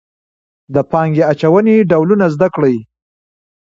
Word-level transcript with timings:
د 0.73 0.75
پانګې 0.91 1.23
اچونې 1.31 1.75
ډولونه 1.89 2.25
زده 2.33 2.47
کړئ. 2.55 2.75